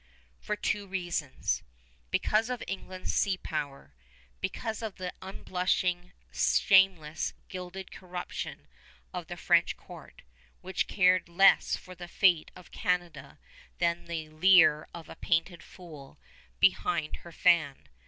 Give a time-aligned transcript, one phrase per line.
[0.39, 1.61] For two reasons:
[2.09, 3.93] because of England's sea power;
[4.39, 8.67] because of the unblushing, shameless, gilded corruption
[9.13, 10.23] of the French court,
[10.61, 13.37] which cared less for the fate of Canada
[13.77, 16.17] than the leer of a painted fool
[16.59, 17.87] behind her fan.